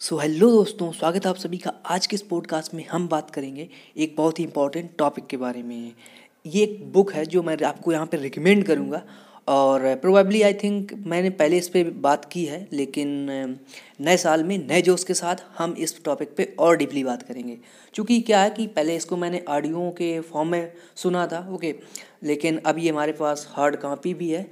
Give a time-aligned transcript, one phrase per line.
[0.00, 3.30] So hello दोस्तों, स्वागत है आप सभी का आज के इस पॉडकास्ट में हम बात
[3.30, 5.92] करेंगे एक बहुत ही इंपॉर्टेंट टॉपिक के बारे में।
[6.46, 9.02] ये एक बुक है जो मैं आपको यहाँ पे रिकमेंड करूँगा
[9.48, 13.58] और प्रोबेबली आई थिंक मैंने पहले इस पर बात की है, लेकिन
[14.00, 17.58] नए साल में, नए जोश के साथ हम इस टॉपिक पे और डीपली बात करेंगे।
[17.94, 21.74] क्योंकि क्या है कि पहले इसको मैंने ऑडियो के फॉर्म में सुना था ओके
[22.22, 24.42] लेकिन अब ये हमारे पास हार्ड कापी भी है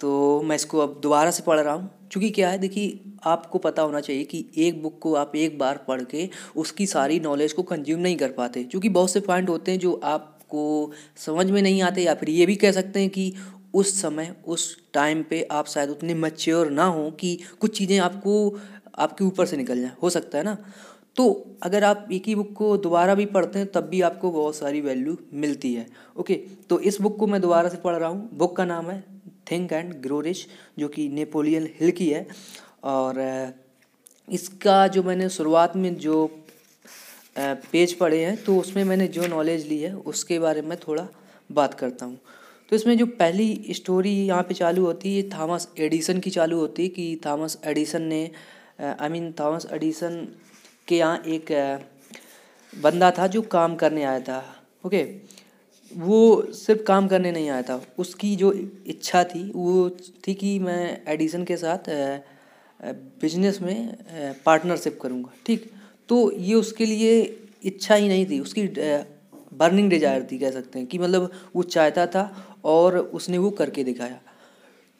[0.00, 3.82] तो मैं इसको अब दोबारा से पढ़ रहा हूँ। क्योंकि क्या है, देखिए, आपको पता
[3.82, 7.62] होना चाहिए कि एक बुक को आप एक बार पढ़ के उसकी सारी नॉलेज को
[7.62, 11.82] कंज्यूम नहीं कर पाते। क्योंकि बहुत से पॉइंट होते हैं जो आपको समझ में नहीं
[11.82, 13.34] आते या फिर ये भी कह सकते हैं कि
[13.74, 18.58] उस समय, उस टाइम पे आप शायद उतने मच्योर ना हो कि कुछ चीज़ें आपको,
[18.98, 20.56] आपके ऊपर से निकल जाए। हो सकता है ना?
[21.16, 24.56] तो अगर आप एक ही बुक को दोबारा भी पढ़ते हैं, तब भी आपको बहुत
[24.56, 25.86] सारी वैल्यू मिलती है।
[26.16, 26.34] ओके
[26.70, 29.11] तो इस बुक को मैं दोबारा से पढ़ रहा हूँ। बुक का नाम है
[29.46, 30.46] थिंक एंड ग्रो रिच
[30.78, 32.26] जो कि नेपोलियन हिल की है।
[32.84, 33.20] और
[34.28, 36.26] इसका जो मैंने शुरुआत में जो
[37.36, 41.06] पेज पढ़े हैं तो उसमें मैंने जो नॉलेज ली है, उसके बारे में थोड़ा
[41.50, 42.18] बात करता हूँ।
[42.70, 46.82] तो इसमें जो पहली स्टोरी यहाँ पे चालू होती है थॉमस एडिसन की चालू होती
[46.82, 48.30] है कि थॉमस एडिसन ने
[48.80, 50.26] आई मीन थॉमस एडिसन
[50.88, 51.52] के यहाँ एक
[52.72, 54.42] बंदा था जो काम करने आया था,
[54.86, 55.02] ओके?
[55.94, 59.90] वो सिर्फ़ काम करने नहीं आया था। उसकी जो इच्छा थी, वो
[60.26, 61.90] थी कि मैं एडिसन के साथ
[63.20, 63.96] बिज़नेस में
[64.46, 65.70] पार्टनरशिप करूँगा, ठीक?
[66.08, 67.20] तो ये उसके लिए
[67.64, 68.66] इच्छा ही नहीं थी। उसकी
[69.54, 72.24] बर्निंग डिज़ायर थी, कह सकते हैं कि मतलब वो चाहता था
[72.64, 74.20] और उसने वो करके दिखाया।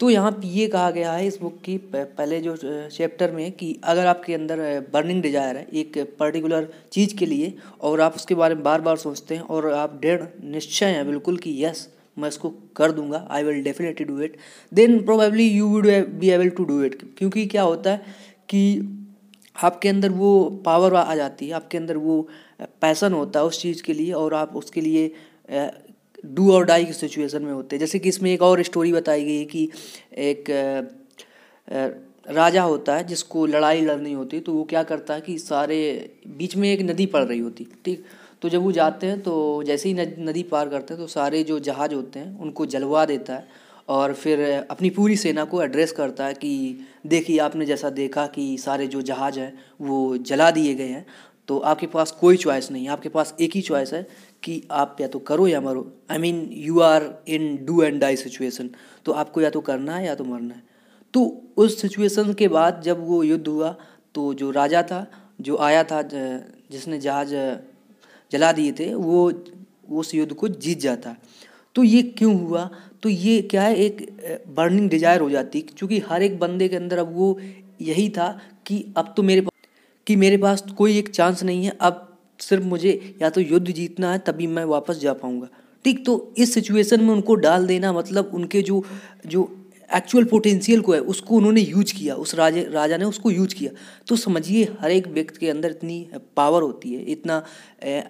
[0.03, 3.67] तो यहाँ पे ये कहा गया है इस बुक की पहले जो चैप्टर में कि
[3.85, 4.59] अगर आपके अंदर
[4.93, 8.97] बर्निंग डिज़ायर है, एक पर्टिकुलर चीज़ के लिए, और आप उसके बारे में बार बार
[8.97, 13.45] सोचते हैं, और आप डेढ़ निश्चय हैं बिल्कुल कि यस मैं इसको कर दूँगा I
[13.45, 14.37] will definitely do it
[14.73, 15.87] then probably you would
[16.19, 18.15] be able to do it क्योंकि क्या होता है
[18.49, 18.63] कि
[19.63, 20.33] आपके अंदर वो
[20.65, 22.21] पावर आ जाती है, आपके अंदर वो
[22.83, 25.13] पैसन होता है उस चीज़ के लिए, और आप उसके लिए
[26.25, 29.25] डू और डाई की सिचुएशन में होते हैं। जैसे कि इसमें एक और स्टोरी बताई
[29.25, 29.69] गई है कि
[30.21, 30.51] एक
[32.27, 35.79] राजा होता है जिसको लड़ाई लड़नी होती है तो वो क्या करता है कि सारे,
[36.29, 38.05] बीच में एक नदी पड़ रही होती, ठीक?
[38.43, 41.59] तो जब वो जाते हैं तो जैसे ही नदी पार करते हैं तो सारे जो
[41.61, 43.47] जहाज़ होते हैं, उनको जलवा देता है
[43.89, 44.41] और फिर
[44.71, 49.03] अपनी पूरी सेना को एड्रेस करता है कि, देखिए, आपने जैसा देखा कि सारे जो
[49.03, 51.07] जहाज़ हैं, वो जला दिए गए हैं।
[51.49, 54.07] तो आपके पास कोई चॉइस नहीं है आपके पास एक ही चॉइस है
[54.43, 58.17] कि आप या तो करो या मरो। I mean you are in do and die
[58.17, 58.71] situation
[59.07, 60.63] तो आपको या तो करना है या तो मरना है।
[61.15, 63.75] तो उस सिचुएशन के बाद जब वो युद्ध हुआ
[64.15, 65.07] तो जो राजा था,
[65.41, 67.35] जो आया था जिसने जहाज़,
[68.33, 69.33] जला दिए थे, वो,
[69.91, 71.15] उस युद्ध को जीत जाता।
[71.77, 72.69] तो ये क्यों हुआ?
[73.03, 76.99] तो ये क्या है, एक बर्निंग डिज़ायर हो जाती, क्योंकि हर एक बंदे के अंदर
[76.99, 77.39] अब वो
[77.83, 78.29] यही था
[78.67, 79.41] कि अब तो मेरे
[80.07, 82.09] कि मेरे पास कोई एक चांस नहीं है अब
[82.41, 85.49] सिर्फ़ मुझे या तो युद्ध जीतना है तभी मैं वापस जा पाऊँगा।
[85.85, 88.85] ठीक तो इस सिचुएशन में उनको डाल देना मतलब उनके जो
[89.27, 89.51] जो
[89.97, 93.71] एक्चुअल पोटेंशियल को है उसको उन्होंने यूज़ किया उस राजे राजा ने उसको यूज़ किया।
[94.09, 97.43] तो समझिए हर एक व्यक्ति के अंदर इतनी पावर होती है इतना
[97.83, 98.05] ए, ए,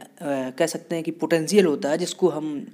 [0.59, 2.67] कह सकते हैं कि पोटेंशियल होता है जिसको हम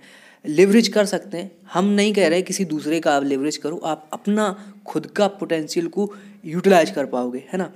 [0.45, 4.09] लेवरेज कर सकते हैं। हम नहीं कह रहे किसी दूसरे का आप लेवरेज करो आप
[4.13, 4.55] अपना
[4.87, 6.13] खुद का पोटेंशियल को
[6.45, 7.73] यूटिलाइज कर पाओगे है ना?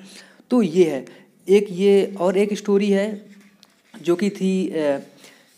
[0.51, 1.05] तो ये है।
[1.49, 3.25] एक ये और एक स्टोरी है,
[3.95, 4.73] जो कि थी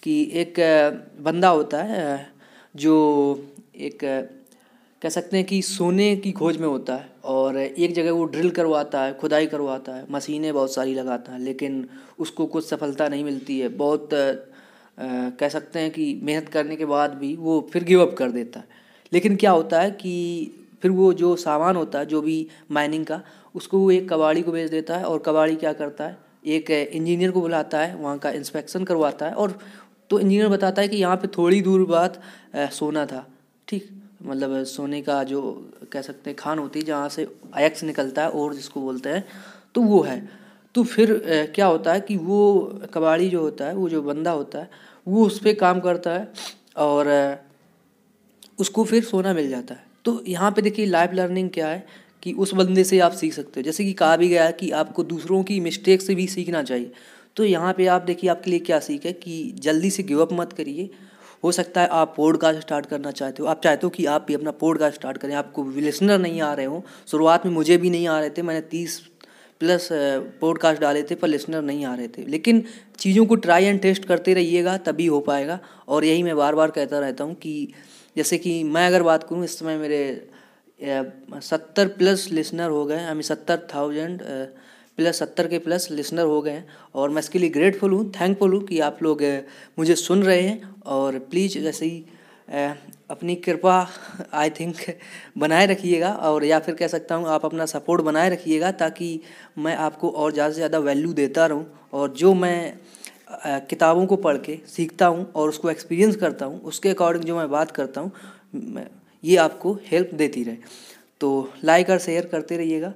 [0.02, 0.54] कि एक
[1.20, 2.32] बंदा होता है
[2.74, 2.94] जो
[3.76, 3.98] एक
[5.02, 8.50] कह सकते हैं कि सोने की खोज में होता है और एक जगह वो ड्रिल
[8.50, 11.86] करवाता है, खुदाई करवाता है, मशीनें बहुत सारी लगाता है, लेकिन
[12.18, 14.08] उसको कुछ सफलता नहीं मिलती है। बहुत
[15.38, 18.60] कह सकते हैं कि मेहनत करने के बाद भी वो फिर गिव अप कर देता
[18.60, 20.50] है। लेकिन क्या होता है कि
[20.82, 23.20] फिर वो जो सामान होता है, जो भी माइनिंग का
[23.54, 26.16] उसको वो एक कबाड़ी को बेच देता है और कबाड़ी क्या करता है?
[26.46, 29.58] एक इंजीनियर को बुलाता है, वहाँ का इंस्पेक्शन करवाता है और
[30.10, 32.20] तो इंजीनियर बताता है कि यहाँ पे थोड़ी दूर बाद
[32.72, 33.26] सोना था,
[33.68, 33.88] ठीक?
[34.22, 35.40] मतलब सोने का जो
[35.92, 39.24] कह सकते हैं, खान होती है जहाँ से अयक्स निकलता है और जिसको बोलते हैं
[39.74, 40.28] तो वो है।
[40.74, 41.22] तो फिर
[41.54, 44.70] क्या होता है कि वो कबाड़ी जो होता है, वो जो बंदा होता है,
[45.06, 46.28] वो उस पर काम करता है
[46.76, 47.08] और
[48.58, 51.86] उसको फिर सोना मिल जाता है। तो यहाँ पे देखिए लाइफ लर्निंग क्या है?
[52.24, 55.04] कि उस बंदे से आप सीख सकते हो। जैसे कि कहा भी गया कि आपको
[55.04, 56.92] दूसरों की मिस्टेक से भी सीखना चाहिए।
[57.36, 60.32] तो यहाँ पे आप देखिए आपके लिए क्या सीख है कि जल्दी से गिव अप
[60.32, 60.90] मत करिए।
[61.44, 64.34] हो सकता है आप पॉडकास्ट स्टार्ट करना चाहते हो। आप चाहते हो कि आप भी
[64.34, 68.06] अपना पॉडकास्ट स्टार्ट करें। आपको लिसनर नहीं आ रहे हो। शुरुआत में मुझे भी नहीं
[68.08, 68.98] आ रहे थे। मैंने तीस
[69.60, 69.88] प्लस
[70.40, 72.62] पॉडकास्ट डाले थे पर लिसनर नहीं आ रहे थे। लेकिन
[72.98, 76.70] चीज़ों को ट्राई एंड टेस्ट करते रहिएगा, तभी हो पाएगा। और यही मैं बार बार
[76.70, 77.72] कहता रहता हूँ कि
[78.16, 80.28] जैसे कि मैं अगर बात करूँ, इस समय मेरे
[80.80, 84.22] सत्तर प्लस लिसनर हो गए, आई मीन सत्तर थाउज़ेंड
[84.98, 88.52] प्लस सत्तर के प्लस लिसनर हो गए। हैं और मैं इसके लिए ग्रेटफुल हूँ थैंकफुल
[88.54, 89.22] हूँ कि आप लोग
[89.78, 92.04] मुझे सुन रहे हैं। और प्लीज़ जैसे ही
[93.10, 93.76] अपनी कृपा
[94.34, 94.76] आई थिंक
[95.38, 99.20] बनाए रखिएगा। और या फिर कह सकता हूँ, आप अपना सपोर्ट बनाए रखिएगा ताकि
[99.58, 102.78] मैं आपको और ज़्यादा से ज़्यादा वैल्यू देता रहूँ। और जो मैं
[103.68, 107.50] किताबों को पढ़ के सीखता हूँ और उसको एक्सपीरियंस करता हूँ, उसके अकॉर्डिंग जो मैं
[107.50, 108.12] बात करता हूँ
[109.24, 110.56] ये आपको हेल्प देती रहे।
[111.20, 112.92] तो लाइक और शेयर करते रहिएगा।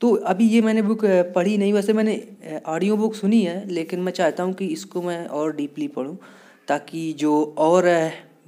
[0.00, 4.12] तो अभी ये मैंने बुक पढ़ी नहीं, वैसे मैंने ऑडियो बुक सुनी है, लेकिन मैं
[4.12, 6.16] चाहता हूँ कि इसको मैं और डीपली पढ़ूँ,
[6.68, 7.88] ताकि जो और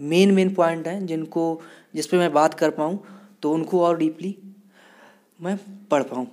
[0.02, 1.60] मेन मेन पॉइंट हैं, जिनको,
[1.94, 2.98] जिस पे मैं बात कर पाऊँ
[3.42, 4.36] तो उनको और डीपली
[5.40, 5.56] मैं
[5.90, 6.26] पढ़ पाऊँ।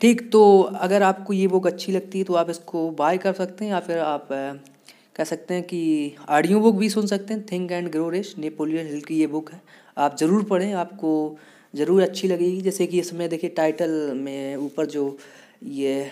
[0.00, 3.64] ठीक तो अगर आपको ये बुक अच्छी लगती है तो आप इसको बाय कर सकते
[3.64, 4.28] हैं, या फिर आप
[5.16, 8.86] कह सकते हैं कि ऑडियो बुक भी सुन सकते हैं think and grow rich Napoleon
[8.86, 9.60] Hill की ये बुक है।
[9.96, 11.38] आप ज़रूर पढ़ें, आपको
[11.74, 15.16] ज़रूर अच्छी लगेगी। जैसे कि इसमें देखिए टाइटल में ऊपर जो
[15.64, 16.10] ये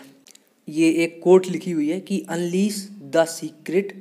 [0.68, 3.92] ये एक कोट लिखी हुई है कि unleash the secret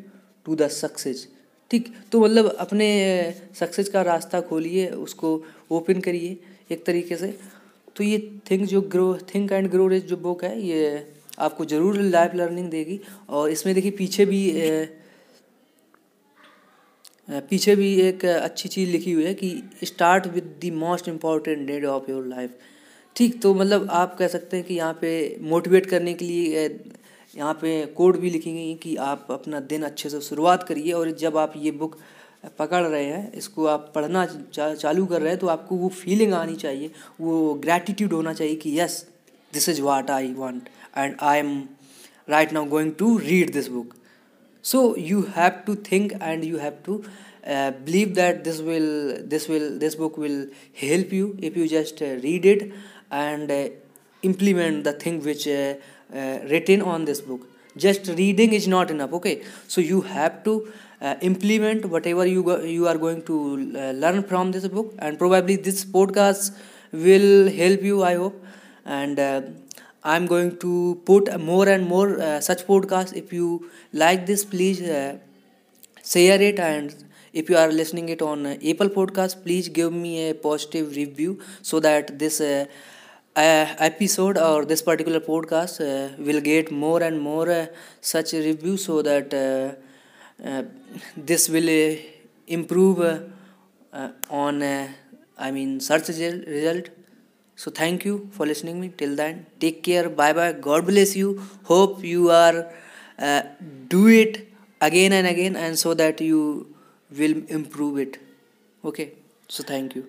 [0.45, 1.27] to the success
[1.71, 2.87] ठीक तो मतलब अपने
[3.55, 6.37] सक्सेस का रास्ता खोलिए, उसको ओपन करिए
[6.71, 7.33] एक तरीके से।
[7.95, 8.17] तो ये
[8.51, 11.05] थिंक जो grow think and grow rich जो बुक है, ये
[11.39, 12.99] आपको ज़रूर लाइफ लर्निंग देगी।
[13.29, 14.41] और इसमें देखिए पीछे भी
[17.27, 21.85] पीछे भी एक अच्छी चीज़ लिखी हुई है कि start with the most important day
[21.85, 22.57] of your life
[23.15, 26.67] ठीक तो मतलब आप कह सकते हैं कि यहाँ पे मोटिवेट करने के लिए
[27.33, 31.11] यहाँ पे कोड भी लिखी गई कि आप अपना दिन अच्छे से शुरुआत करिए और
[31.17, 31.97] जब आप ये बुक
[32.59, 36.33] पकड़ रहे हैं इसको आप पढ़ना चा, चालू कर रहे हैं तो आपको वो फीलिंग
[36.33, 36.91] आनी चाहिए
[37.21, 39.05] वो ग्रैटिट्यूड होना चाहिए कि yes
[39.53, 41.57] this is what I want and I am
[42.29, 43.93] right now going to read this book
[44.71, 47.03] so you have to think and you have to
[47.45, 52.01] uh, believe that this will this will this book will help you if you just
[52.01, 52.71] uh, read it
[53.11, 53.67] and uh,
[54.21, 55.73] implement the thing which uh,
[56.15, 57.41] uh, written on this book.
[57.75, 59.43] Just reading is not enough okay?
[59.67, 60.71] So you have to
[61.01, 63.57] uh, implement whatever you go, you are going to
[64.03, 66.55] learn from this book and probably this podcast
[66.93, 68.41] will help you i hope.
[68.85, 69.19] And
[70.03, 74.81] i'm going to put more and more uh, such podcasts if you like this please
[74.81, 75.17] uh,
[76.05, 76.59] share it.
[76.59, 76.93] And
[77.33, 81.39] if you are listening it on uh, apple podcast please give me a positive review
[81.61, 82.65] so that this uh,
[83.35, 87.69] uh, episode or this particular podcast uh, will get more and more
[88.01, 89.33] such reviews so that
[91.17, 91.97] this will
[92.47, 92.99] improve
[94.29, 96.89] on i mean search result
[97.71, 100.09] thank you for listening me till then take care.
[100.09, 100.53] Bye bye.
[100.53, 101.41] God bless you.
[101.65, 102.71] Hope you are
[103.19, 103.41] uh,
[103.87, 104.47] do it
[104.81, 106.75] again and again and so that you
[107.11, 108.19] will improve it.
[108.83, 109.13] Okay?
[109.47, 110.03] So thank you.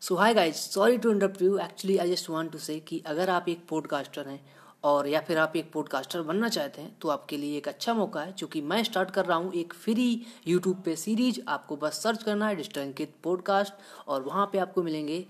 [0.00, 3.30] So hi guys sorry to interrupt you actually I just want to say कि अगर
[3.30, 4.40] आप एक podcaster हैं
[4.84, 8.20] और या फिर आप एक पॉडकास्टर बनना चाहते हैं तो आपके लिए एक अच्छा मौका
[8.20, 12.22] है। क्योंकि मैं स्टार्ट कर रहा हूँ एक फ्री यूट्यूब पे सीरीज़ आपको बस सर्च
[12.22, 13.74] करना है डिस्टंकित पॉडकास्ट
[14.08, 15.26] और वहाँ पे आपको मिलेंगे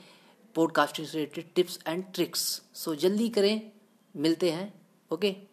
[0.54, 3.70] पॉडकास्टिंग से related tips and tricks so जल्दी करें
[4.14, 4.72] मिलते हैं
[5.10, 5.51] ओके?